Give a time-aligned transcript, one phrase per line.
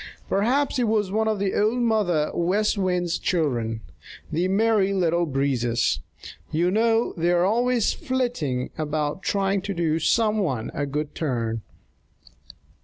[0.27, 3.81] Perhaps it was one of Old Mother West Wind's children,
[4.31, 5.99] the Merry Little Breezes.
[6.51, 11.61] You know they are always flitting about trying to do some one a good turn.